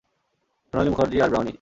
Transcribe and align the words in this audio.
সোনালি 0.73 0.89
মুখার্জি 0.89 1.17
আর 1.23 1.29
ব্রাউনি! 1.31 1.49